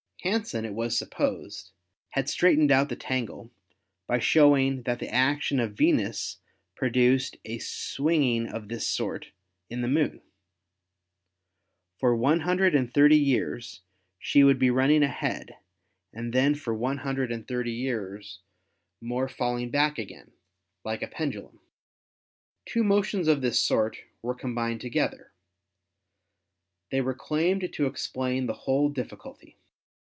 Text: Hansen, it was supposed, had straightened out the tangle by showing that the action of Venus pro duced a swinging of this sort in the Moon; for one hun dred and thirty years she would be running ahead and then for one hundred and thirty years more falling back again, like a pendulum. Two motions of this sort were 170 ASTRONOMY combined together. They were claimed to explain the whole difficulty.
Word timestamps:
Hansen, 0.23 0.65
it 0.65 0.75
was 0.75 0.95
supposed, 0.95 1.71
had 2.11 2.29
straightened 2.29 2.71
out 2.71 2.89
the 2.89 2.95
tangle 2.95 3.49
by 4.05 4.19
showing 4.19 4.83
that 4.83 4.99
the 4.99 5.09
action 5.11 5.59
of 5.59 5.73
Venus 5.73 6.37
pro 6.75 6.89
duced 6.89 7.37
a 7.43 7.57
swinging 7.57 8.47
of 8.47 8.67
this 8.67 8.85
sort 8.85 9.31
in 9.67 9.81
the 9.81 9.87
Moon; 9.87 10.21
for 11.97 12.15
one 12.15 12.41
hun 12.41 12.57
dred 12.57 12.75
and 12.75 12.93
thirty 12.93 13.17
years 13.17 13.81
she 14.19 14.43
would 14.43 14.59
be 14.59 14.69
running 14.69 15.01
ahead 15.01 15.57
and 16.13 16.33
then 16.33 16.53
for 16.53 16.75
one 16.75 16.97
hundred 16.99 17.31
and 17.31 17.47
thirty 17.47 17.71
years 17.73 18.41
more 19.01 19.27
falling 19.27 19.71
back 19.71 19.97
again, 19.97 20.33
like 20.85 21.01
a 21.01 21.07
pendulum. 21.07 21.59
Two 22.67 22.83
motions 22.83 23.27
of 23.27 23.41
this 23.41 23.59
sort 23.59 23.97
were 24.21 24.33
170 24.33 24.75
ASTRONOMY 24.87 25.07
combined 25.09 25.11
together. 25.11 25.31
They 26.91 27.01
were 27.01 27.15
claimed 27.15 27.73
to 27.73 27.87
explain 27.87 28.45
the 28.45 28.53
whole 28.69 28.89
difficulty. 28.89 29.57